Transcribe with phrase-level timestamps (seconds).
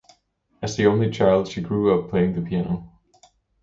[0.63, 2.91] As the only child, she grew up playing the piano.